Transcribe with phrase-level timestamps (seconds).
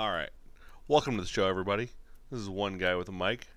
[0.00, 0.30] All right.
[0.88, 1.90] Welcome to the show, everybody.
[2.30, 3.48] This is one guy with a mic,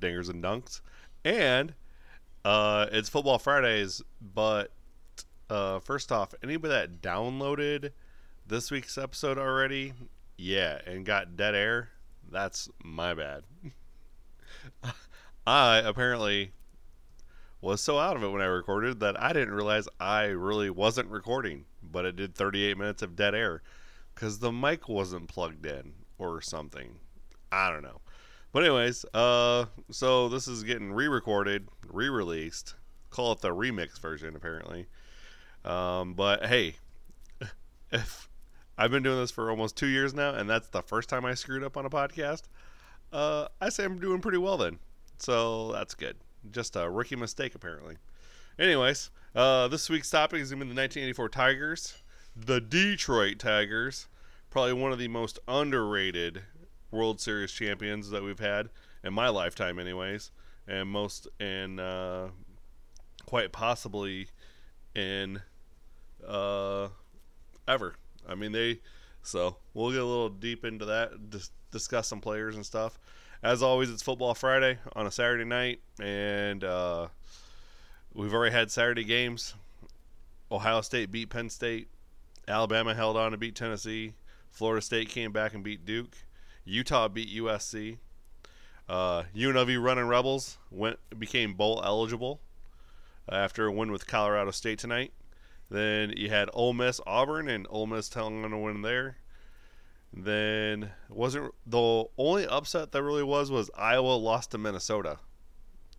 [0.00, 0.80] dingers and dunks.
[1.24, 1.74] And
[2.44, 4.72] uh, it's Football Fridays, but
[5.48, 7.92] uh, first off, anybody that downloaded
[8.44, 9.92] this week's episode already,
[10.36, 11.90] yeah, and got dead air,
[12.32, 13.44] that's my bad.
[15.46, 16.50] I apparently
[17.60, 21.10] was so out of it when I recorded that I didn't realize I really wasn't
[21.10, 23.62] recording, but it did 38 minutes of dead air
[24.14, 26.98] because the mic wasn't plugged in or something.
[27.50, 28.00] I don't know.
[28.52, 32.74] But anyways, uh, so this is getting re-recorded, re-released.
[33.10, 34.86] Call it the remix version, apparently.
[35.64, 36.76] Um, but hey,
[37.92, 38.28] if
[38.76, 41.34] I've been doing this for almost two years now, and that's the first time I
[41.34, 42.42] screwed up on a podcast,
[43.12, 44.78] uh, I say I'm doing pretty well then.
[45.18, 46.16] So that's good.
[46.50, 47.96] Just a rookie mistake, apparently.
[48.58, 51.94] Anyways, uh, this week's topic is going to be the 1984 Tigers,
[52.36, 54.08] the Detroit Tigers,
[54.52, 56.42] probably one of the most underrated
[56.90, 58.68] World Series champions that we've had
[59.02, 60.30] in my lifetime, anyways,
[60.68, 62.28] and most and uh,
[63.24, 64.28] quite possibly
[64.94, 65.40] in
[66.28, 66.88] uh,
[67.66, 67.94] ever.
[68.28, 68.80] I mean, they.
[69.22, 72.98] So we'll get a little deep into that, dis- discuss some players and stuff.
[73.42, 77.08] As always, it's Football Friday on a Saturday night, and uh,
[78.12, 79.54] we've already had Saturday games.
[80.50, 81.88] Ohio State beat Penn State.
[82.46, 84.12] Alabama held on to beat Tennessee.
[84.52, 86.14] Florida State came back and beat Duke.
[86.64, 87.96] Utah beat USC.
[88.88, 92.40] Uh, UNLV Running Rebels went became bowl eligible
[93.28, 95.12] after a win with Colorado State tonight.
[95.70, 99.16] Then you had Ole Miss Auburn and Ole Miss telling them to win there.
[100.12, 105.18] Then wasn't the only upset that really was was Iowa lost to Minnesota,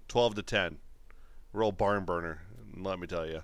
[0.07, 0.77] twelve to ten,
[1.51, 2.43] real barn burner.
[2.77, 3.41] Let me tell you.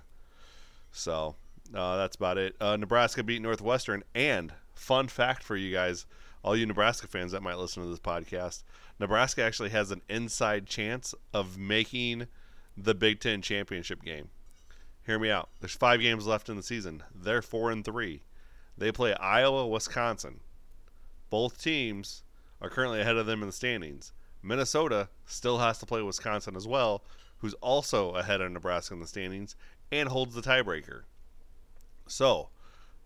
[0.92, 1.34] So
[1.74, 2.54] uh, that's about it.
[2.60, 6.06] Uh, Nebraska beat Northwestern, and fun fact for you guys,
[6.42, 8.62] all you Nebraska fans that might listen to this podcast,
[8.98, 12.26] Nebraska actually has an inside chance of making
[12.76, 14.28] the Big Ten championship game.
[15.06, 15.48] Hear me out.
[15.60, 17.02] There's five games left in the season.
[17.14, 18.22] They're four and three.
[18.76, 20.40] They play Iowa, Wisconsin.
[21.30, 22.22] Both teams
[22.60, 24.12] are currently ahead of them in the standings.
[24.42, 27.04] Minnesota still has to play Wisconsin as well,
[27.38, 29.56] who's also ahead of Nebraska in the standings
[29.92, 31.02] and holds the tiebreaker.
[32.06, 32.48] So,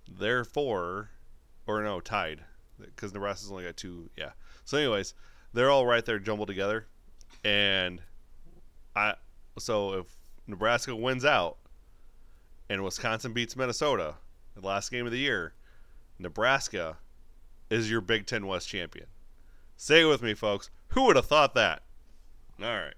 [0.09, 1.11] therefore,
[1.67, 2.41] or no, tied,
[2.79, 4.11] because Nebraska's only got two.
[4.17, 4.31] Yeah.
[4.65, 5.15] So, anyways,
[5.53, 6.87] they're all right there jumbled together,
[7.45, 8.01] and
[8.95, 9.15] I.
[9.59, 10.07] So if
[10.47, 11.59] Nebraska wins out,
[12.69, 14.15] and Wisconsin beats Minnesota,
[14.55, 15.55] the last game of the year,
[16.19, 16.97] Nebraska
[17.71, 19.07] is your Big Ten West champion.
[19.77, 20.71] Say it with me, folks.
[20.89, 21.83] Who would have thought that?
[22.63, 22.95] All right.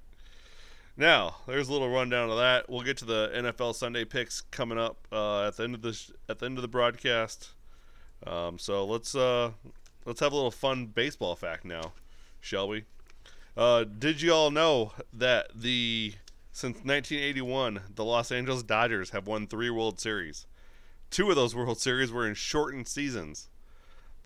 [0.97, 2.71] Now, there's a little rundown of that.
[2.71, 5.93] We'll get to the NFL Sunday picks coming up uh, at the end of the
[5.93, 7.51] sh- at the end of the broadcast.
[8.25, 9.53] Um, so let's uh,
[10.05, 11.93] let's have a little fun baseball fact now,
[12.41, 12.85] shall we?
[13.57, 16.15] Uh, did you all know that the
[16.53, 20.47] since 1981 the Los Angeles Dodgers have won three World Series?
[21.11, 23.49] Two of those World Series were in shortened seasons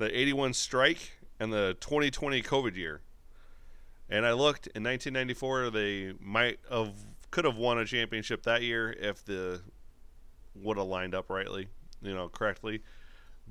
[0.01, 3.03] the 81 strike and the 2020 COVID year.
[4.09, 6.95] And I looked in 1994, they might have
[7.31, 9.61] could have won a championship that year if the
[10.57, 11.69] would have lined up rightly,
[12.03, 12.83] you know, correctly.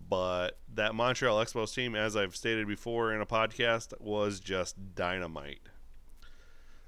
[0.10, 5.62] But that Montreal Expos team, as I've stated before in a podcast, was just dynamite.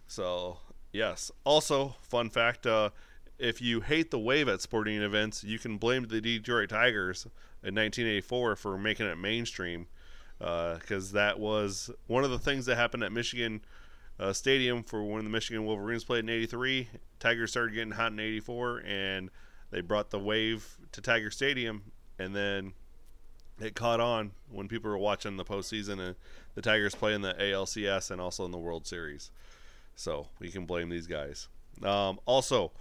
[0.07, 0.57] So
[0.91, 1.31] yes.
[1.43, 2.89] Also, fun fact: uh,
[3.37, 7.25] if you hate the wave at sporting events, you can blame the Detroit Tigers
[7.63, 9.87] in 1984 for making it mainstream
[10.39, 13.61] because uh, that was one of the things that happened at Michigan
[14.19, 16.89] uh, Stadium for when the Michigan Wolverines played in '83.
[17.19, 19.29] Tigers started getting hot in '84, and
[19.69, 22.73] they brought the wave to Tiger Stadium, and then
[23.61, 26.15] it caught on when people were watching the postseason and
[26.55, 29.31] the Tigers play in the ALCS and also in the World Series.
[29.95, 31.47] So we can blame these guys.
[31.83, 32.71] Um, also,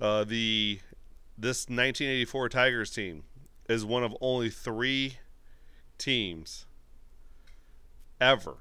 [0.00, 0.80] uh, the
[1.36, 3.24] this 1984 Tigers team
[3.68, 5.18] is one of only three
[5.98, 6.66] teams
[8.20, 8.58] ever,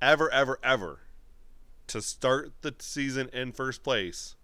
[0.00, 1.00] ever, ever, ever
[1.88, 4.36] to start the season in first place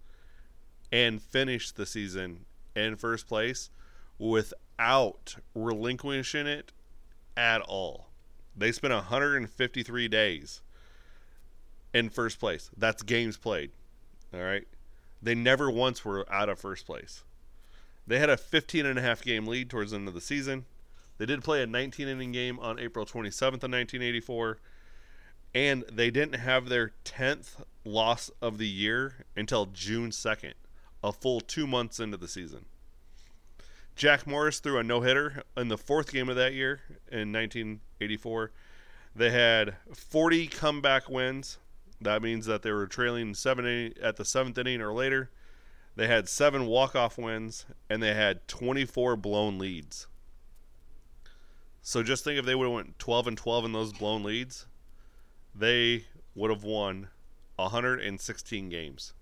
[0.91, 2.45] and finish the season
[2.75, 3.69] in first place
[4.77, 6.71] without relinquishing it
[7.35, 8.07] at all.
[8.55, 10.61] They spent 153 days
[11.93, 12.69] in first place.
[12.75, 13.71] That's games played.
[14.33, 14.67] All right.
[15.21, 17.23] They never once were out of first place.
[18.05, 20.65] They had a 15 and a half game lead towards the end of the season.
[21.17, 24.59] They did play a 19 inning game on April 27th of 1984,
[25.55, 30.53] and they didn't have their 10th loss of the year until June 2nd,
[31.03, 32.65] a full two months into the season.
[33.97, 38.51] Jack Morris threw a no hitter in the fourth game of that year in 1984.
[39.15, 41.57] They had 40 comeback wins.
[41.99, 45.31] That means that they were trailing seven at the seventh inning or later.
[45.95, 50.05] They had seven walk-off wins and they had 24 blown leads.
[51.81, 54.67] So just think if they would have went 12 and 12 in those blown leads,
[55.55, 56.05] they
[56.35, 57.07] would have won
[57.55, 59.13] 116 games,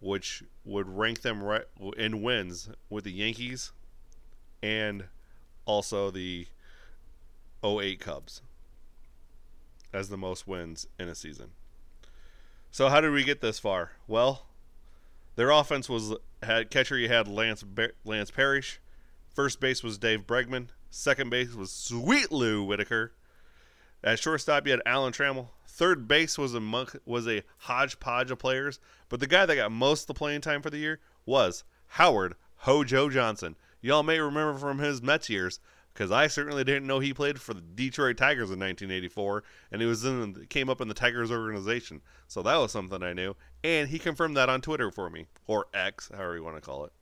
[0.00, 1.64] which would rank them right
[1.96, 3.72] in wins with the Yankees
[4.62, 5.04] and
[5.64, 6.46] also the
[7.64, 8.42] 08 Cubs
[9.92, 11.50] as the most wins in a season.
[12.70, 13.92] So how did we get this far?
[14.06, 14.46] Well,
[15.36, 17.64] their offense was had catcher you had Lance
[18.04, 18.80] Lance Parrish,
[19.34, 23.12] first base was Dave Bergman, second base was Sweet Lou Whitaker,
[24.02, 28.38] at shortstop you had Alan Trammell, third base was a monk, was a hodgepodge of
[28.38, 31.64] players, but the guy that got most of the playing time for the year was
[31.88, 33.56] Howard Hojo Johnson.
[33.80, 35.60] Y'all may remember from his Mets years
[35.94, 39.42] because I certainly didn't know he played for the Detroit Tigers in 1984,
[39.72, 42.02] and he was in came up in the Tigers organization.
[42.26, 43.34] So that was something I knew,
[43.64, 46.84] and he confirmed that on Twitter for me or X, however you want to call
[46.84, 46.92] it.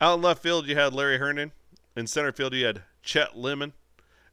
[0.00, 1.52] Out in left field, you had Larry Herndon.
[1.96, 3.72] In center field, you had Chet Lemon.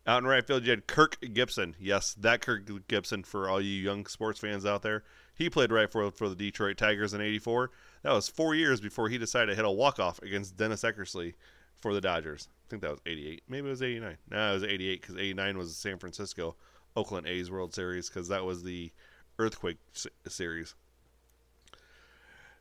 [0.08, 1.76] Out in right field, you had Kirk Gibson.
[1.80, 5.04] Yes, that Kirk Gibson for all you young sports fans out there.
[5.36, 7.72] He played right for for the Detroit Tigers in '84.
[8.04, 11.34] That was four years before he decided to hit a walk off against Dennis Eckersley
[11.82, 13.44] for the Dodgers I think that was 88.
[13.48, 14.18] Maybe it was 89.
[14.30, 16.56] No, it was 88 because 89 was the San Francisco
[16.96, 18.92] Oakland A's World Series because that was the
[19.38, 19.78] Earthquake
[20.28, 20.76] series.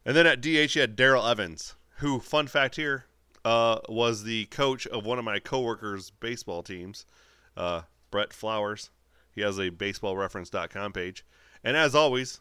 [0.05, 3.05] And then at DH, you had Darrell Evans, who, fun fact here,
[3.45, 7.07] uh, was the coach of one of my coworkers' baseball teams,
[7.61, 8.91] uh, Brett Flowers.
[9.33, 11.25] He has a baseballreference.com page.
[11.63, 12.41] And as always,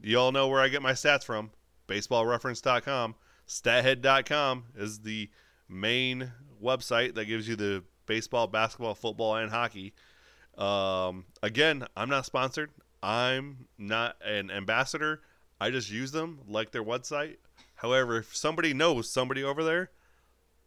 [0.00, 1.50] you all know where I get my stats from
[1.88, 3.16] baseballreference.com.
[3.46, 5.28] Stathead.com is the
[5.68, 6.32] main
[6.62, 9.92] website that gives you the baseball, basketball, football, and hockey.
[10.56, 12.70] Um, again, I'm not sponsored.
[13.02, 15.22] I'm not an ambassador.
[15.60, 17.36] I just use them like their website.
[17.74, 19.90] However, if somebody knows somebody over there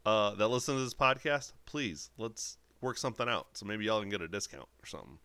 [0.05, 3.47] uh, that listens to this podcast, please let's work something out.
[3.53, 5.17] So maybe y'all can get a discount or something.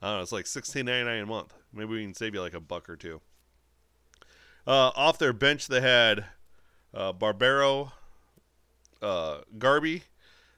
[0.00, 0.22] I don't know.
[0.22, 1.54] It's like sixteen ninety nine a month.
[1.72, 3.20] Maybe we can save you like a buck or two.
[4.66, 6.24] Uh, off their bench, they had
[6.92, 7.92] uh, Barbaro,
[9.00, 10.02] uh, Garbey.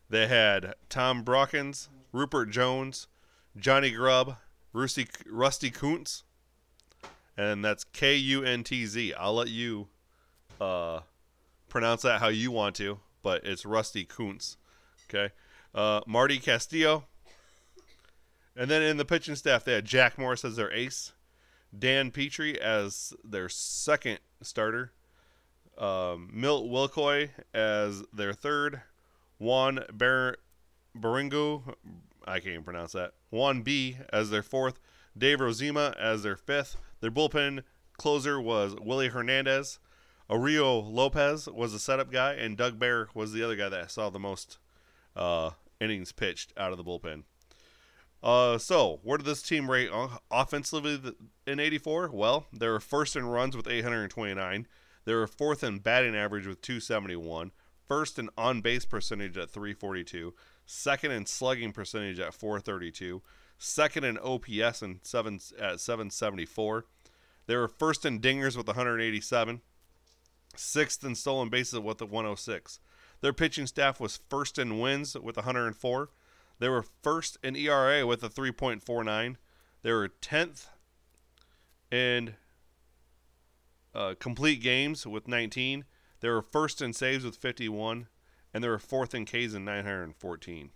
[0.08, 3.08] They had Tom Brookens, Ruppert Jones,
[3.56, 4.36] Johnny Grubb,
[4.72, 6.22] Rusty, Rusty Kuntz,
[7.36, 9.14] and that's K U N T Z.
[9.14, 9.88] I'll let you
[10.60, 11.00] uh,
[11.68, 14.56] pronounce that how you want to, but it's Rusty Kuntz.
[15.08, 15.32] Okay.
[15.74, 17.04] Uh, Marty Castillo.
[18.56, 21.12] And then in the pitching staff, they had Jack Morris as their ace,
[21.76, 24.92] Dan Petry as their second starter,
[25.76, 28.82] um, Milt Wilcox as their third,
[29.38, 30.36] Juan Ber-
[30.96, 34.78] I can't even pronounce that, Juan B as their fourth,
[35.18, 36.76] Dave Rozema as their fifth.
[37.00, 37.64] Their bullpen
[37.96, 39.80] closer was Willie Hernandez.
[40.30, 44.10] Aurelio Lopez was the setup guy, and Doug Bair was the other guy that saw
[44.10, 44.58] the most
[45.16, 45.50] uh,
[45.80, 47.24] innings pitched out of the bullpen.
[48.22, 49.90] Uh, so, where did this team rate
[50.30, 50.98] offensively
[51.46, 52.10] in 84?
[52.10, 54.66] Well, they were first in runs with 829.
[55.04, 57.52] They were fourth in batting average with 271,
[57.86, 60.32] first in on base percentage at 342,
[60.64, 63.20] second in slugging percentage at 432,
[63.58, 66.86] second in OPS and seven, at 774.
[67.46, 69.60] They were first in dingers with 187,
[70.56, 72.80] sixth in stolen bases with the 106.
[73.24, 76.10] Their pitching staff was first in wins with 104.
[76.58, 79.36] They were first in ERA with a 3.49.
[79.82, 80.66] They were 10th
[81.90, 82.34] in
[83.94, 85.86] uh, complete games with 19.
[86.20, 88.08] They were first in saves with 51,
[88.52, 90.68] and they were fourth in Ks in 914.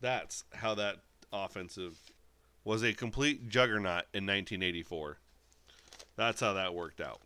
[0.00, 0.98] That's how that
[1.32, 2.12] offensive
[2.62, 5.18] was a complete juggernaut in 1984.
[6.14, 7.20] That's how that worked out.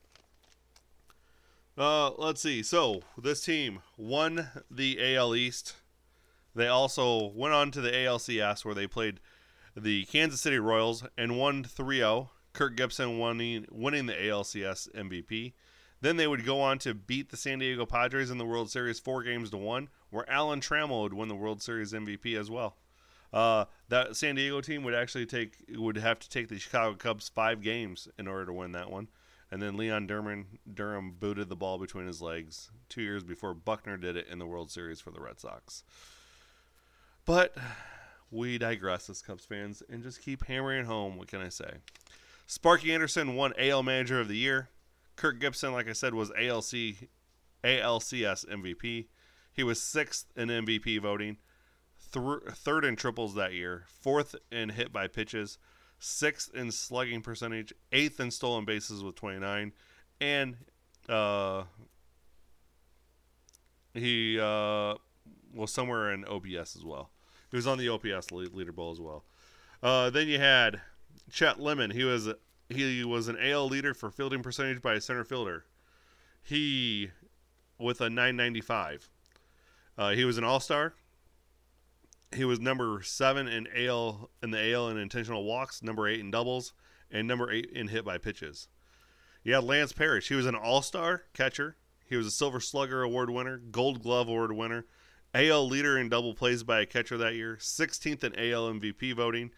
[1.78, 2.60] Uh, let's see.
[2.64, 5.76] So this team won the AL East.
[6.52, 9.20] They also went on to the ALCS where they played
[9.76, 15.52] the Kansas City Royals and won 3 0 Kirk Gibson winning, winning the ALCS MVP.
[16.00, 18.98] Then they would go on to beat the San Diego Padres in the World Series
[18.98, 22.76] four games to one, where Alan Trammell would win the World Series MVP as well.
[23.32, 27.28] Uh, that San Diego team would actually take would have to take the Chicago Cubs
[27.28, 29.08] five games in order to win that one.
[29.50, 33.96] And then Leon Durham Durham booted the ball between his legs two years before Buckner
[33.96, 35.84] did it in the World Series for the Red Sox.
[37.24, 37.56] But
[38.30, 41.16] we digress as Cubs fans and just keep hammering home.
[41.16, 41.70] What can I say?
[42.46, 44.68] Sparky Anderson won AL Manager of the Year.
[45.16, 47.08] Kirk Gibson, like I said, was ALC
[47.64, 49.06] ALCS MVP.
[49.52, 51.38] He was sixth in MVP voting,
[52.12, 55.58] th- third in triples that year, fourth in hit by pitches,
[55.98, 59.72] sixth in slugging percentage, eighth in stolen bases with 29,
[60.20, 60.56] and
[61.08, 61.64] uh,
[63.94, 64.94] he uh,
[65.54, 67.10] was somewhere in OPS as well.
[67.50, 69.24] He was on the OPS leaderboard as well.
[69.82, 70.80] Uh, then you had
[71.30, 71.90] Chet Lemon.
[71.90, 72.28] He was
[72.68, 75.64] he was an AL leader for fielding percentage by a center fielder.
[76.42, 77.10] He
[77.78, 79.08] with a 995.
[79.96, 80.94] Uh, he was an All Star.
[82.34, 86.30] He was number seven in AL in the AL in intentional walks, number eight in
[86.30, 86.72] doubles,
[87.10, 88.68] and number eight in hit by pitches.
[89.42, 90.28] You had Lance Parrish.
[90.28, 91.76] He was an All Star catcher.
[92.04, 94.86] He was a Silver Slugger Award winner, Gold Glove Award winner,
[95.34, 99.50] AL leader in double plays by a catcher that year, 16th in AL MVP voting,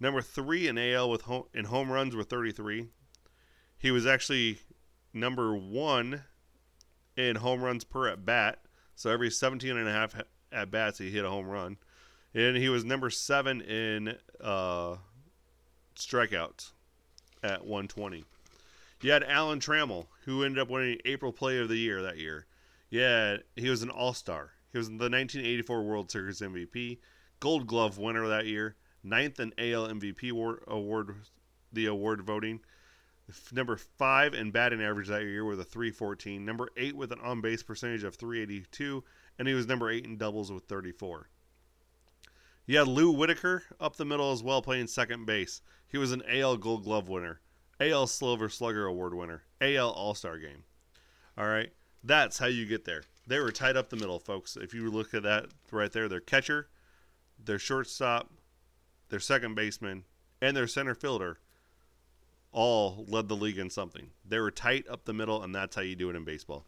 [0.00, 2.88] number three in AL with home, in home runs with 33.
[3.78, 4.58] He was actually
[5.12, 6.24] number one
[7.16, 8.62] in home runs per at bat.
[8.96, 11.76] So every 17 and a half at bats, he hit a home run.
[12.34, 14.96] And he was number seven in uh,
[15.96, 16.72] strikeouts
[17.42, 18.24] at 120.
[19.00, 22.46] You had Alan Trammell, who ended up winning April Play of the Year that year.
[22.90, 24.52] Yeah, he was an All Star.
[24.72, 26.98] He was the 1984 World Series MVP,
[27.38, 30.30] Gold Glove winner that year, ninth in AL MVP
[30.66, 31.14] award,
[31.72, 32.60] the award voting.
[33.52, 36.44] Number five in batting average that year with a 314.
[36.44, 39.04] Number eight with an on base percentage of 382.
[39.38, 41.28] And he was number eight in doubles with 34.
[42.66, 45.60] You had Lou Whitaker up the middle as well, playing second base.
[45.86, 47.40] He was an AL Gold Glove winner,
[47.78, 50.64] AL Silver Slugger Award winner, AL All Star Game.
[51.36, 53.02] All right, that's how you get there.
[53.26, 54.56] They were tied up the middle, folks.
[54.56, 56.68] If you look at that right there, their catcher,
[57.42, 58.30] their shortstop,
[59.10, 60.04] their second baseman,
[60.40, 61.38] and their center fielder
[62.50, 64.10] all led the league in something.
[64.26, 66.64] They were tight up the middle, and that's how you do it in baseball.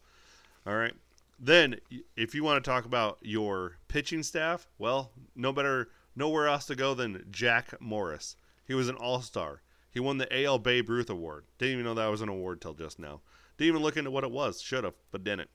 [0.65, 0.93] All right.
[1.39, 1.79] Then,
[2.15, 6.75] if you want to talk about your pitching staff, well, no better nowhere else to
[6.75, 8.35] go than Jack Morris.
[8.65, 9.61] He was an all-star.
[9.91, 11.45] He won the AL Babe Ruth Award.
[11.57, 13.21] Didn't even know that was an award till just now.
[13.57, 14.61] Didn't even look into what it was.
[14.61, 15.49] Should have, but didn't.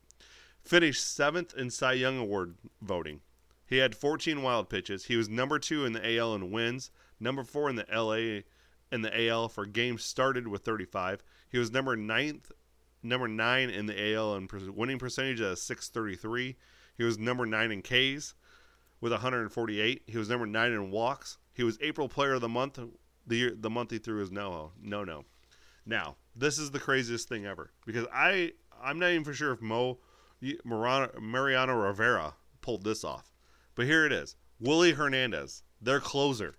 [0.63, 3.21] Finished seventh in Cy Young Award voting.
[3.67, 5.07] He had 14 wild pitches.
[5.07, 8.43] He was number two in the AL in wins, number four in the LA
[8.93, 11.25] in the AL for games started with 35.
[11.49, 12.53] He was number ninth,
[13.03, 16.57] number nine in the AL in winning percentage at 633.
[16.97, 18.35] He was number nine in Ks
[19.01, 20.03] with 148.
[20.07, 21.39] He was number nine in walks.
[21.55, 22.79] He was April Player of the Month
[23.27, 25.25] the year, the month he threw his no no no.
[25.87, 29.61] Now this is the craziest thing ever because I I'm not even for sure if
[29.61, 29.99] Mo
[30.65, 33.33] Mariano Rivera pulled this off.
[33.75, 36.57] But here it is Willie Hernandez, their closer,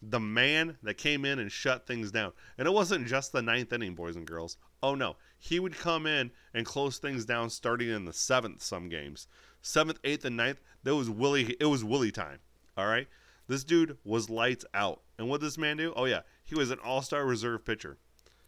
[0.00, 2.32] the man that came in and shut things down.
[2.58, 4.56] And it wasn't just the ninth inning, boys and girls.
[4.82, 8.62] Oh no, he would come in and close things down starting in the seventh.
[8.62, 9.28] Some games,
[9.60, 10.60] seventh, eighth, and ninth.
[10.82, 11.56] That was Willie.
[11.60, 12.38] It was Willie time.
[12.76, 13.08] All right,
[13.48, 15.02] this dude was lights out.
[15.18, 15.92] And what did this man do?
[15.94, 17.98] Oh yeah, he was an All-Star reserve pitcher.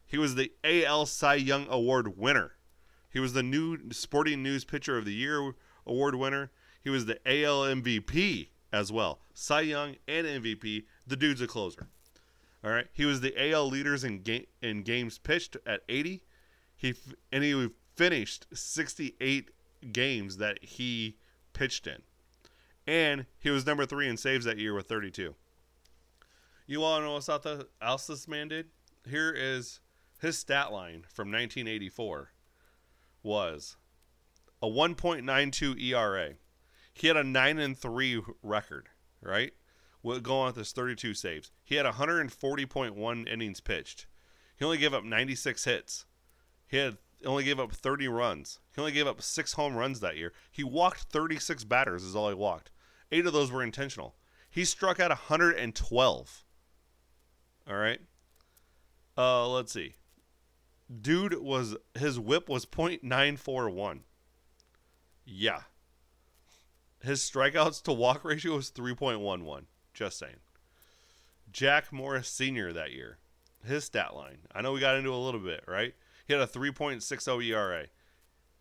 [0.06, 2.52] He was the AL Cy Young Award winner.
[3.10, 5.54] He was the new Sporting News Pitcher of the Year
[5.86, 6.50] award winner.
[6.82, 9.20] He was the AL MVP as well.
[9.32, 10.84] Cy Young and MVP.
[11.06, 11.88] The dude's a closer.
[12.64, 12.86] All right.
[12.92, 16.22] He was the AL leaders in game in games pitched at 80.
[16.74, 16.94] He
[17.30, 19.50] and he finished 68
[19.92, 21.18] games that he
[21.52, 22.02] pitched in.
[22.86, 25.34] And he was number 3 in saves that year with 32.
[26.66, 28.68] You to know what else this man did?
[29.06, 29.80] Here is
[30.20, 32.30] his stat line from 1984
[33.22, 33.76] was
[34.62, 36.34] a 1.92 ERA.
[36.94, 38.88] He had a 9 and 3 record,
[39.20, 39.52] right?
[40.04, 41.50] Going with his 32 saves.
[41.64, 44.06] He had 140.1 innings pitched.
[44.56, 46.04] He only gave up 96 hits.
[46.66, 48.60] He had only gave up 30 runs.
[48.74, 50.32] He only gave up 6 home runs that year.
[50.50, 52.70] He walked 36 batters is all he walked.
[53.10, 54.14] 8 of those were intentional.
[54.50, 56.44] He struck out 112.
[57.66, 58.00] All right?
[59.16, 59.94] Uh let's see
[61.00, 64.00] dude was his whip was .941.
[65.24, 65.60] Yeah.
[67.02, 69.64] His strikeouts to walk ratio was 3.11.
[69.94, 70.36] Just saying.
[71.50, 72.72] Jack Morris Sr.
[72.72, 73.18] that year.
[73.64, 74.38] His stat line.
[74.54, 75.94] I know we got into a little bit, right?
[76.26, 77.86] He had a 3.60 ERA.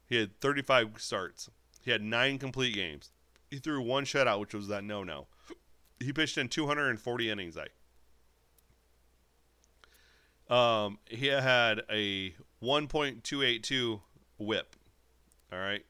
[0.06, 1.50] He had 35 starts.
[1.82, 3.12] He had nine complete games.
[3.50, 5.28] He threw one shutout, which was that no no.
[6.00, 7.58] He pitched in 240 innings.
[7.58, 7.68] I
[10.50, 14.02] um, he had a 1.282
[14.38, 14.76] whip.
[15.52, 15.86] All right.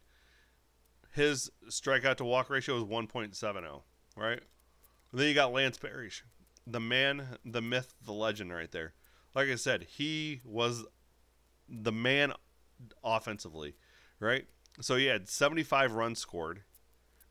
[1.11, 3.81] His strikeout to walk ratio is 1.70.
[4.15, 4.41] Right.
[5.13, 6.25] And then you got Lance Parrish,
[6.65, 8.93] the man, the myth, the legend, right there.
[9.35, 10.85] Like I said, he was
[11.69, 12.33] the man
[13.03, 13.75] offensively.
[14.19, 14.47] Right.
[14.81, 16.63] So he had 75 runs scored,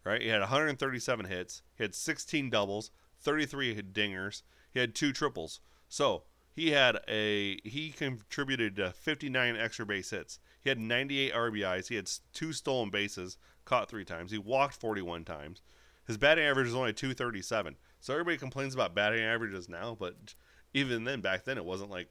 [0.05, 0.23] right?
[0.23, 1.63] He had 137 hits.
[1.77, 4.43] He had 16 doubles, 33 dingers.
[4.73, 5.59] He had two triples.
[5.89, 6.23] So
[6.55, 10.39] he had a he contributed to 59 extra base hits.
[10.61, 11.89] He had 98 RBIs.
[11.89, 14.31] He had two stolen bases, caught three times.
[14.31, 15.63] He walked 41 times.
[16.07, 17.77] His batting average is only 237.
[18.01, 20.35] So everybody complains about batting averages now, but
[20.75, 22.09] even then, back then, it wasn't like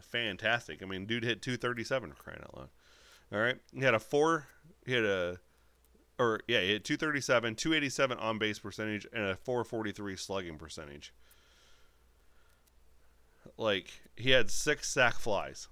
[0.00, 0.82] fantastic.
[0.82, 2.68] I mean, dude hit 237 for crying out loud.
[3.32, 4.46] All right, he had a four.
[4.86, 5.38] He had a,
[6.18, 11.12] or yeah, he had 237, 287 on base percentage, and a 443 slugging percentage.
[13.56, 15.68] Like he had six sac flies.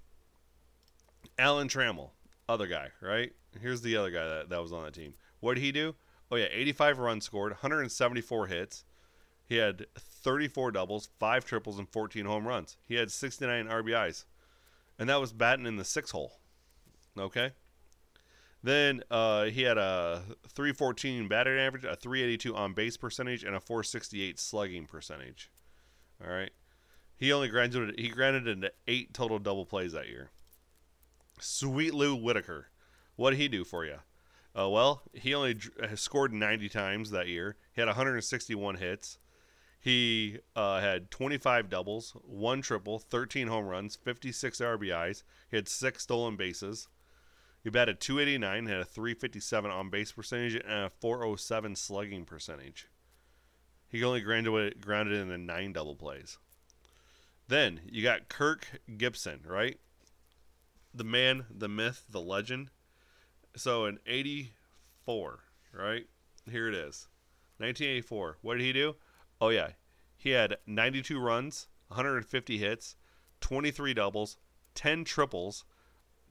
[1.38, 2.10] Alan Trammell,
[2.48, 3.32] other guy, right?
[3.60, 5.14] Here's the other guy that, that was on that team.
[5.40, 5.94] What did he do?
[6.32, 8.84] Oh yeah, 85 runs scored, 174 hits.
[9.44, 12.78] He had 34 doubles, 5 triples, and 14 home runs.
[12.88, 14.24] He had 69 RBIs.
[14.98, 16.32] And that was batting in the six hole.
[17.18, 17.50] Okay?
[18.62, 23.60] Then uh, he had a 314 batting average, a 382 on base percentage, and a
[23.60, 25.50] 468 slugging percentage.
[26.24, 26.52] All right.
[27.18, 30.30] He only granted he granted into eight total double plays that year.
[31.40, 32.68] Sweet Lou Whitaker,
[33.16, 33.98] what did he do for you?
[34.58, 35.58] Uh, well, he only
[35.94, 37.56] scored 90 times that year.
[37.72, 39.18] He had 161 hits.
[39.80, 45.22] He uh, had 25 doubles, one triple, 13 home runs, 56 RBIs.
[45.50, 46.86] He had six stolen bases.
[47.64, 52.88] He batted 289, had a 357 on base percentage, and a 407 slugging percentage.
[53.88, 56.38] He only grounded, grounded into nine double plays.
[57.48, 59.78] Then you got Kirk Gibson, right?
[60.94, 62.70] The man, the myth, the legend.
[63.56, 65.40] So in 84,
[65.72, 66.06] right?
[66.50, 67.08] Here it is.
[67.58, 68.38] 1984.
[68.42, 68.96] What did he do?
[69.40, 69.70] Oh yeah,
[70.16, 72.96] he had 92 runs, 150 hits,
[73.40, 74.36] 23 doubles,
[74.74, 75.64] 10 triples,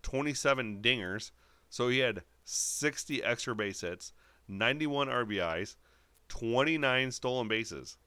[0.01, 1.31] 27 dingers.
[1.69, 4.13] So he had 60 extra base hits,
[4.47, 5.75] 91 RBIs,
[6.27, 7.97] 29 stolen bases.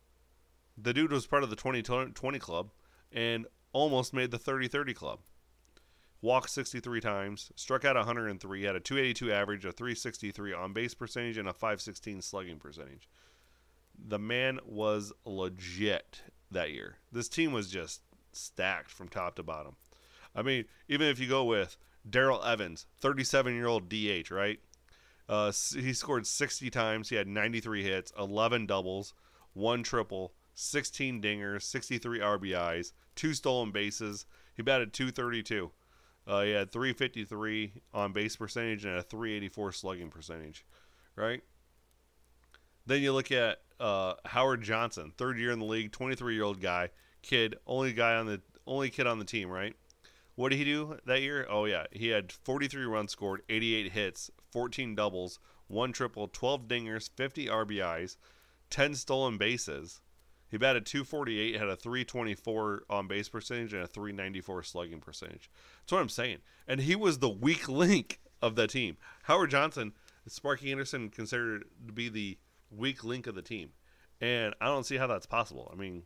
[0.76, 2.71] The dude was part of the 2020 club
[3.12, 5.20] and almost made the 30 30 club.
[6.25, 11.37] Walked 63 times, struck out 103, had a 282 average, a 363 on base percentage,
[11.37, 13.09] and a 516 slugging percentage
[13.99, 16.99] the man was legit that year.
[17.13, 19.77] This team was just stacked from top to bottom.
[20.35, 21.77] I mean, even if you go with
[22.09, 24.61] Darrell Evans, 37 year old DH, right?
[25.29, 27.09] Uh, he scored 60 times.
[27.09, 29.15] He had 93 hits, 11 doubles,
[29.55, 34.27] one triple, 16 dingers, 63 RBIs, two stolen bases.
[34.55, 35.71] He batted 232.
[36.27, 40.65] Uh, he had 353 on base percentage and a 384 slugging percentage,
[41.17, 41.43] right?
[42.87, 46.61] Then you look at uh, Howard Johnson, third year in the league, 23 year old
[46.61, 46.91] guy,
[47.23, 49.75] kid, only guy on the only kid on the team, right?
[50.37, 51.47] What did he do that year?
[51.49, 57.11] Oh yeah, he had 43 runs scored, 88 hits, 14 doubles, one triple, 12 dingers,
[57.17, 58.17] 50 RBIs,
[58.71, 60.01] 10 stolen bases.
[60.55, 65.51] He batted 248, had a 324 on base percentage and a 394 slugging percentage.
[65.81, 66.38] That's what I'm saying.
[66.69, 68.97] And he was the weak link of the team.
[69.25, 69.95] Howard Johnson,
[70.29, 72.38] Sparky Anderson considered to be the
[72.71, 73.71] weak link of the team.
[74.21, 75.69] And I don't see how that's possible.
[75.73, 76.05] I mean,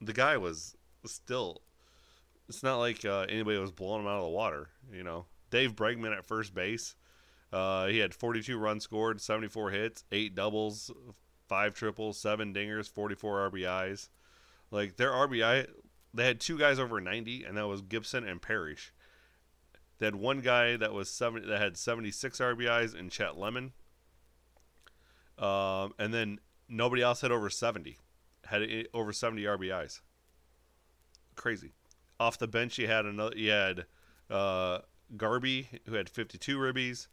[0.00, 1.62] the guy was still.
[2.48, 4.68] It's not like uh, anybody was blowing him out of the water.
[4.92, 6.94] You know, Dave Bergman at first base.
[7.52, 10.92] Uh, he had 42 runs scored, 74 hits, eight doubles,
[11.54, 14.08] five triples, seven dingers, 44 RBIs.
[14.72, 15.68] Like their RBI,
[16.12, 18.92] they had two guys over 90, and that was Gibson and Parrish.
[19.98, 23.72] They had one guy that was seven that had 76 RBIs and Chet Lemon.
[25.38, 27.98] Um, and then nobody else had over 70,
[28.46, 30.00] had over 70 RBIs.
[31.36, 31.70] Crazy.
[32.18, 33.36] Off the bench, you had another.
[33.36, 33.86] You had
[34.28, 34.80] uh,
[35.16, 37.06] Garbey, who had 52 ribbies.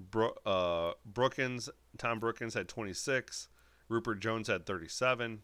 [0.00, 3.48] Bro, uh, Brookens, Tom Brookens had 26.
[3.92, 5.42] Ruppert Jones had 37.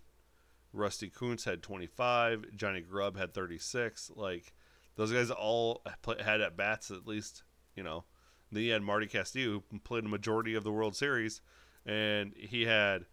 [0.73, 2.57] Rusty Kuntz had 25.
[2.57, 4.13] Johnny Grubb had 36.
[4.15, 4.53] Like
[4.97, 7.43] those guys all play, had at bats at least,
[7.75, 8.05] you know.
[8.51, 11.41] Then you had Marty Castillo, who played a majority of the World Series,
[11.85, 13.05] and he had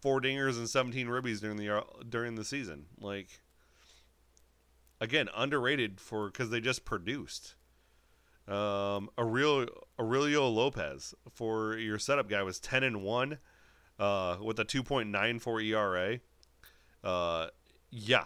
[0.00, 2.86] four dingers and 17 ribbies during the during the season.
[3.00, 3.40] Like
[5.00, 7.54] again, underrated for because they just produced.
[8.48, 9.66] Um, Aurelio,
[9.98, 13.38] Aurelio Lopez for your setup guy was 10 and one,
[13.98, 16.20] uh, with a 2.94 ERA.
[17.02, 17.48] Uh,
[17.90, 18.24] yeah,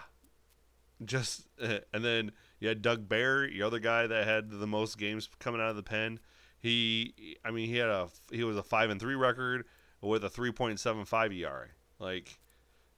[1.05, 5.29] just and then you had Doug Bair, your other guy that had the most games
[5.39, 6.21] coming out of the pen.
[6.61, 9.65] He, I mean, he had a he was a five and three record
[10.03, 11.69] with a 3.75 ERA.
[11.99, 12.39] Like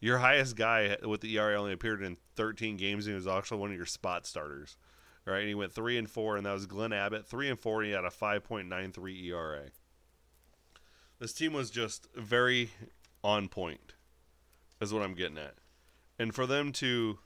[0.01, 3.61] your highest guy with the ERA only appeared in 13 games and he was actually
[3.61, 4.77] one of your spot starters.
[5.25, 7.81] Right, and he went three and four, and that was Glenn Abbott, three and four,
[7.81, 9.71] and he had a 5.93 ERA.
[11.23, 12.71] This team was just very
[13.23, 13.93] on point,
[14.81, 15.55] is what I'm getting at.
[16.19, 17.21] And for them to,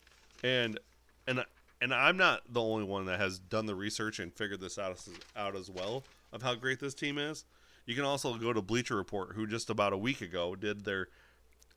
[0.44, 0.78] and
[1.26, 1.42] and
[1.80, 5.02] and I'm not the only one that has done the research and figured this out
[5.34, 7.46] out as well of how great this team is.
[7.86, 11.08] You can also go to Bleacher Report, who just about a week ago did their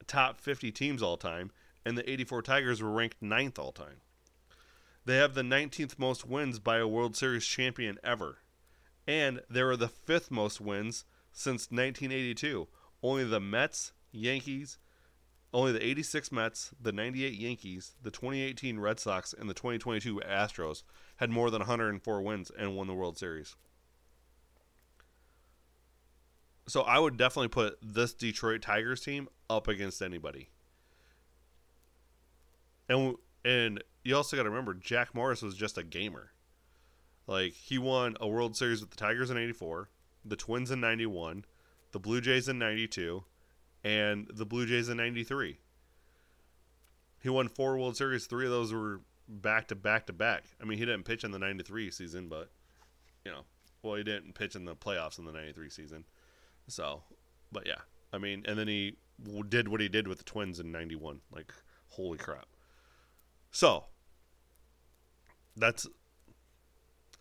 [0.06, 1.52] top 50 teams all time,
[1.86, 4.02] and the 84 Tigers were ranked ninth all time.
[5.06, 8.40] They have the 19th most wins by a World Series champion ever,
[9.08, 12.68] and they are the fifth most wins since 1982.
[13.02, 14.78] Only the Mets, Yankees,
[15.54, 20.84] only the 86 Mets, the 98 Yankees, the 2018 Red Sox, and the 2022 Astros
[21.18, 23.56] had more than 104 wins and won the World Series.
[26.68, 30.50] So I would definitely put this Detroit Tigers team up against anybody.
[32.88, 36.32] And and you also got to remember Jack Morris was just a gamer.
[37.26, 39.90] Like he won a World Series with the Tigers in 84,
[40.24, 41.46] the Twins in 91,
[41.92, 43.24] the Blue Jays in 92,
[43.84, 45.60] and the Blue Jays in 93.
[47.22, 50.44] He won four World Series, 3 of those were back to back to back.
[50.62, 52.50] I mean, he didn't pitch in the 93 season, but
[53.26, 53.42] you know,
[53.84, 56.06] well, he didn't pitch in the playoffs in the 93 season.
[56.68, 57.04] So,
[57.52, 57.80] but yeah.
[58.12, 58.96] I mean, and then he
[59.50, 61.22] did what he did with the Twins in 91.
[61.32, 61.54] Like,
[61.90, 62.48] holy crap.
[63.52, 63.86] So,
[65.56, 65.88] that's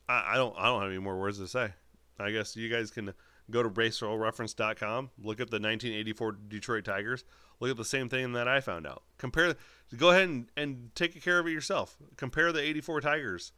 [0.08, 1.72] I, I don't I don't have any more words to say.
[2.18, 3.12] I guess you guys can
[3.50, 7.24] go to baseballreference.com, look at the 1984 Detroit Tigers,
[7.60, 9.02] look at the same thing that I found out.
[9.16, 9.54] Compare
[9.96, 11.96] go ahead and, and take care of it yourself.
[12.16, 13.52] Compare the 84 Tigers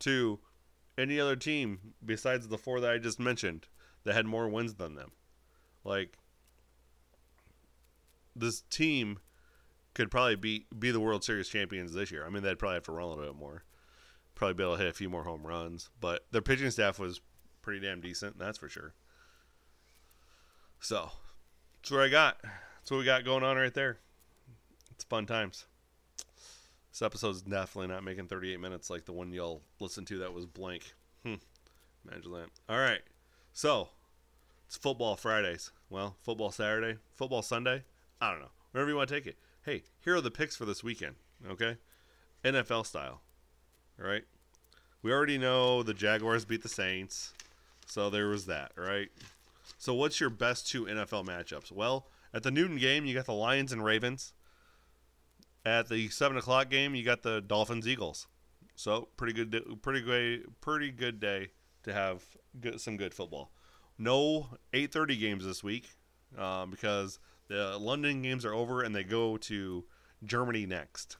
[0.00, 0.40] to
[0.96, 3.66] any other team besides the four that I just mentioned
[4.04, 5.12] that had more wins than them.
[5.82, 6.18] Like
[8.34, 9.18] this team
[9.94, 12.24] could probably be be the World Series champions this year.
[12.26, 13.64] I mean, they'd probably have to run a little bit more,
[14.34, 15.90] probably be able to hit a few more home runs.
[16.00, 17.20] But their pitching staff was
[17.64, 18.92] pretty damn decent, that's for sure.
[20.80, 21.10] So
[21.80, 22.38] that's what I got.
[22.42, 23.98] That's what we got going on right there.
[24.92, 25.66] It's fun times.
[26.92, 30.46] This episode's definitely not making 38 minutes like the one y'all listened to that was
[30.46, 30.94] blank.
[31.24, 31.34] Hmm.
[32.08, 32.48] Imagine that.
[32.68, 33.00] All right.
[33.52, 33.88] So
[34.66, 35.72] it's football Fridays.
[35.90, 37.82] Well, football Saturday, football Sunday.
[38.20, 38.52] I don't know.
[38.70, 41.16] Wherever you want to take it hey, here are the picks for this weekend,
[41.48, 41.78] okay?
[42.44, 43.22] NFL style.
[43.98, 44.24] All right?
[45.02, 47.32] We already know the Jaguars beat the Saints,
[47.86, 49.08] so there was that, right?
[49.78, 51.70] So what's your best two NFL matchups?
[51.70, 54.32] Well, at the Newton game, you got the Lions and Ravens.
[55.64, 58.26] At the seven o'clock game, you got the Dolphins Eagles.
[58.76, 61.48] So pretty good, pretty good, pretty good day
[61.84, 62.22] to have
[62.60, 63.50] good, some good football.
[63.98, 65.90] No 8:30 games this week
[66.36, 67.18] um, because
[67.48, 69.84] the London games are over and they go to
[70.24, 71.16] Germany next.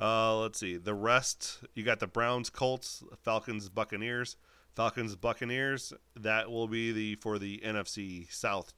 [0.00, 0.76] Uh, let's see.
[0.76, 4.36] The rest, you got the Browns, Colts, Falcons, Buccaneers.
[4.78, 5.92] Falcons, Buccaneers.
[6.14, 8.74] That will be the for the NFC South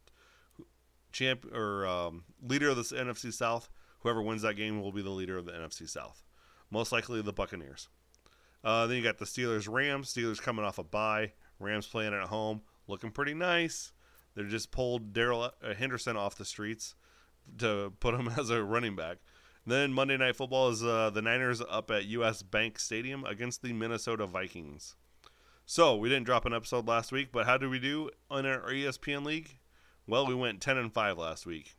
[1.12, 3.68] champ or um, leader of the NFC South.
[3.98, 6.22] Whoever wins that game will be the leader of the NFC South.
[6.70, 7.90] Most likely the Buccaneers.
[8.64, 10.10] Uh, then you got the Steelers, Rams.
[10.10, 11.32] Steelers coming off a bye.
[11.58, 13.92] Rams playing at home, looking pretty nice.
[14.34, 16.94] They just pulled Darrell uh, Henderson off the streets
[17.58, 19.18] to put him as a running back.
[19.66, 22.42] Then Monday Night Football is uh, the Niners up at U.S.
[22.42, 24.96] Bank Stadium against the Minnesota Vikings.
[25.72, 28.72] So we didn't drop an episode last week, but how did we do in our
[28.72, 29.60] ESPN league?
[30.04, 31.76] Well, we went 10 and 5 last week.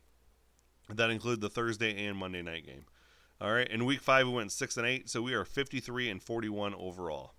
[0.88, 2.86] That included the Thursday and Monday night game.
[3.38, 6.22] All right, in week five we went six and eight, so we are 53 and
[6.22, 7.34] 41 overall.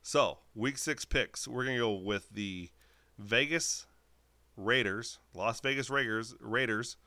[0.00, 2.70] So week six picks, we're gonna go with the
[3.18, 3.88] Vegas
[4.56, 6.98] Raiders, Las Vegas Raiders, Raiders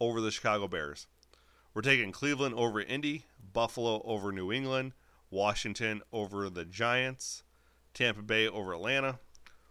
[0.00, 1.06] over the Chicago Bears.
[1.74, 4.94] We're taking Cleveland over Indy, Buffalo over New England,
[5.30, 7.42] Washington over the Giants,
[7.96, 9.18] Tampa Bay over Atlanta.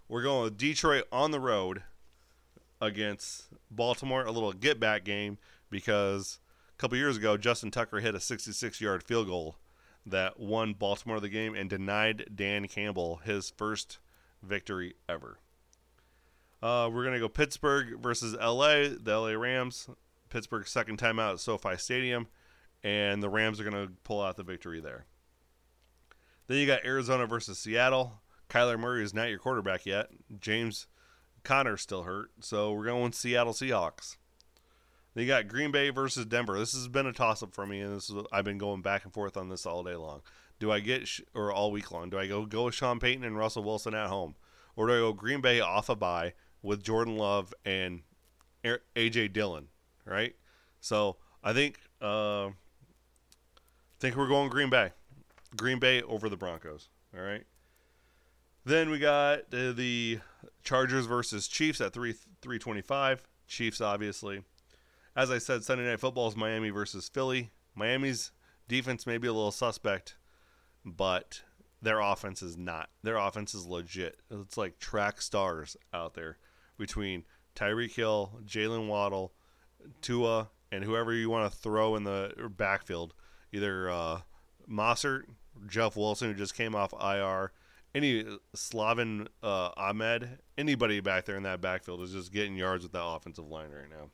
[0.09, 1.83] We're going with Detroit on the road
[2.81, 5.38] against Baltimore, a little get back game
[5.69, 6.39] because
[6.73, 9.57] a couple years ago Justin Tucker hit a 66 yard field goal
[10.07, 13.99] that won Baltimore the game and denied Dan Campbell his first
[14.41, 15.38] victory ever.
[16.63, 18.88] Uh, we're gonna go Pittsburgh versus LA.
[18.99, 19.88] The LA Rams.
[20.29, 22.25] Pittsburgh's second time out at SoFi Stadium,
[22.83, 25.05] and the Rams are gonna pull out the victory there.
[26.47, 28.21] Then you got Arizona versus Seattle.
[28.49, 30.10] Kyler Murray is not your quarterback yet.
[30.39, 30.88] James
[31.43, 34.17] Conner's still hurt, so we're going Seattle Seahawks.
[35.13, 36.60] Then you got Green Bay versus Denver.
[36.60, 39.05] This has been a toss up for me, and this is I've been going back
[39.05, 40.21] and forth on this all day long.
[40.60, 42.10] Do I get or all week long?
[42.10, 44.36] Do I go go with Sean Payton and Russell Wilson at home,
[44.75, 48.01] or do I go Green Bay off a bye with Jordan Love and
[48.63, 49.67] AJ Dillon,
[50.05, 50.36] right?
[50.81, 52.49] So I think uh,
[53.99, 54.91] think we're going Green Bay.
[55.56, 56.89] Green Bay over the Broncos.
[57.15, 57.44] All right.
[58.65, 60.20] Then we got uh, the
[60.63, 63.28] Chargers versus Chiefs at 3 325.
[63.48, 64.41] Chiefs obviously.
[65.15, 67.52] As I said, Sunday Night Football is Miami versus Philly.
[67.76, 68.32] Miami's
[68.68, 70.18] defense may be a little suspect,
[70.84, 71.41] but
[71.82, 72.89] their offense is not.
[73.04, 74.18] Their offense is legit.
[74.32, 76.38] It's like track stars out there
[76.78, 77.24] between
[77.56, 79.34] Tyreek Hill, Jaylen Waddle,
[80.02, 83.13] Tua, and whoever you want to throw in the backfield.
[83.54, 84.22] Either uh,
[84.70, 85.24] Mostert,
[85.68, 87.52] Jeff Wilson, who just came off IR,
[87.94, 92.91] any Salvon uh, Ahmed, anybody back there in that backfield is just getting yards with
[92.91, 94.10] that offensive line right now.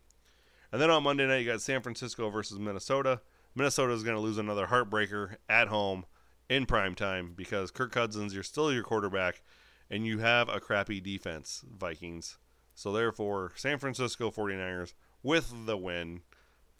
[0.72, 3.22] And then on Monday night, you got San Francisco versus Minnesota.
[3.56, 6.06] Minnesota is going to lose another heartbreaker at home
[6.48, 9.42] in prime time because Kirk Cousins, you're still your quarterback,
[9.90, 12.38] and you have a crappy defense, Vikings.
[12.76, 16.22] So therefore, San Francisco 49ers with the win,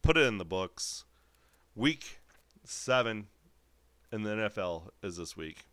[0.02, 1.06] put it in the books.
[1.76, 2.20] Week
[2.64, 3.28] seven
[4.12, 5.66] in the NFL is this week.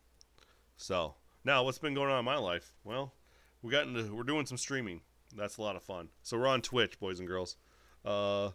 [0.77, 2.73] So now, what's been going on in my life?
[2.85, 3.15] Well,
[3.63, 5.01] we got into we're doing some streaming.
[5.37, 6.09] That's a lot of fun.
[6.23, 7.57] So we're on Twitch, boys and girls.
[8.05, 8.51] Uh,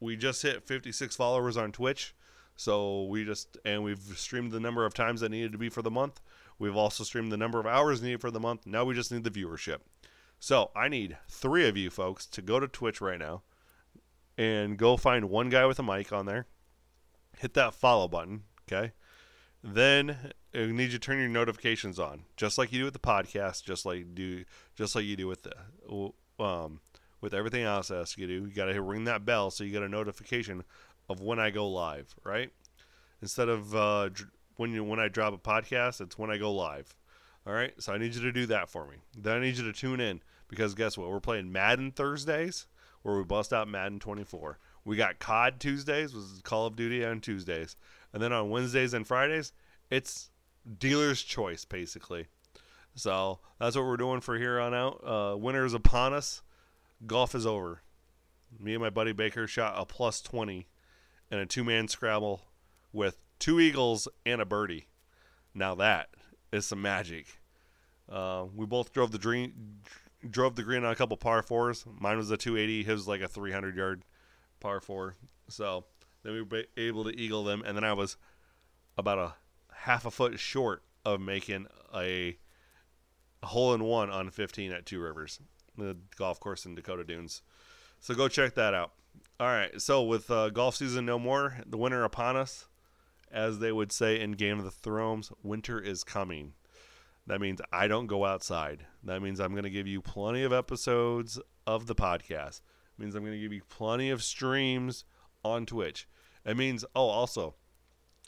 [0.00, 2.14] we just hit 56 followers on Twitch.
[2.56, 5.82] So we just and we've streamed the number of times that needed to be for
[5.82, 6.20] the month.
[6.58, 8.66] We've also streamed the number of hours needed for the month.
[8.66, 9.78] Now we just need the viewership.
[10.40, 13.42] So I need three of you folks to go to Twitch right now
[14.36, 16.46] and go find one guy with a mic on there.
[17.38, 18.92] Hit that follow button, okay?
[19.62, 23.00] Then I need you to turn your notifications on, just like you do with the
[23.00, 24.44] podcast, just like do,
[24.76, 26.80] just like you do with the, um,
[27.20, 28.46] with everything else else you do.
[28.46, 30.64] You got to ring that bell so you get a notification
[31.08, 32.50] of when I go live, right?
[33.20, 34.10] Instead of uh,
[34.56, 36.94] when you when I drop a podcast, it's when I go live.
[37.46, 38.96] All right, so I need you to do that for me.
[39.16, 41.08] Then I need you to tune in because guess what?
[41.08, 42.66] We're playing Madden Thursdays,
[43.02, 44.58] where we bust out Madden 24.
[44.84, 47.76] We got COD Tuesdays, which is Call of Duty on Tuesdays,
[48.12, 49.52] and then on Wednesdays and Fridays,
[49.90, 50.30] it's
[50.78, 52.26] dealer's choice basically.
[52.94, 55.02] So that's what we're doing for here on out.
[55.04, 56.42] Uh, winter is upon us.
[57.06, 57.82] Golf is over.
[58.58, 60.66] Me and my buddy Baker shot a plus 20
[61.30, 62.42] in a two man scrabble
[62.92, 64.88] with two eagles and a birdie.
[65.54, 66.08] Now that
[66.52, 67.26] is some magic.
[68.08, 69.80] Uh, we both drove the green,
[70.28, 71.84] drove the green on a couple par fours.
[72.00, 72.84] Mine was a 280.
[72.84, 74.02] His was like a 300 yard
[74.60, 75.14] par four.
[75.48, 75.84] So
[76.28, 78.16] then we were able to eagle them, and then I was
[78.98, 79.34] about a
[79.72, 82.36] half a foot short of making a,
[83.42, 85.40] hole in one on 15 at Two Rivers,
[85.76, 87.40] the golf course in Dakota Dunes.
[88.00, 88.92] So go check that out.
[89.40, 89.80] All right.
[89.80, 92.66] So with uh, golf season no more, the winter upon us
[93.30, 96.54] as they would say in Game of the Thrones, winter is coming.
[97.26, 98.84] That means I don't go outside.
[99.04, 102.60] That means I'm going to give you plenty of episodes of the podcast.
[102.60, 105.04] It means I'm going to give you plenty of streams
[105.44, 106.08] on Twitch.
[106.48, 107.56] It means, oh, also,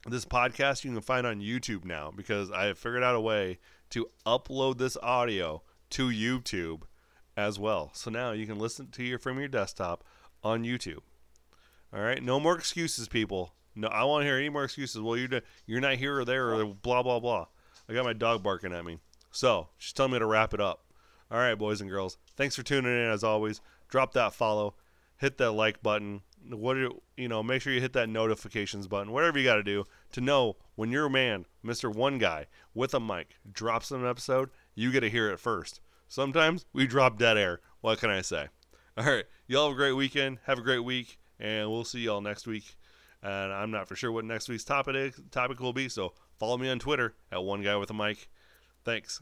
[0.06, 3.58] this podcast you can find on YouTube now because I have figured out a way
[3.90, 6.82] to upload this audio to YouTube
[7.34, 7.90] as well.
[7.94, 10.04] So now you can listen to your from your desktop
[10.44, 11.00] on YouTube.
[11.94, 13.54] All right, no more excuses, people.
[13.74, 15.00] No, I won't hear any more excuses.
[15.00, 17.46] Well, you're you're not here or there or blah blah blah.
[17.88, 18.98] I got my dog barking at me.
[19.30, 20.84] So she's telling me to wrap it up.
[21.30, 22.18] All right, boys and girls.
[22.36, 23.62] Thanks for tuning in as always.
[23.88, 24.74] Drop that follow,
[25.16, 26.20] hit that like button.
[26.48, 27.42] What do you know?
[27.42, 29.12] Make sure you hit that notifications button.
[29.12, 33.00] Whatever you got to do to know when your man, Mister One Guy with a
[33.00, 35.80] mic, drops an episode, you get to hear it first.
[36.08, 37.60] Sometimes we drop dead air.
[37.80, 38.48] What can I say?
[38.96, 40.38] All right, y'all have a great weekend.
[40.44, 42.76] Have a great week, and we'll see y'all next week
[43.22, 45.88] and I'm not for sure what next week's topic topic will be.
[45.88, 48.28] So follow me on Twitter at one guy with a mic.
[48.84, 49.20] Thanks.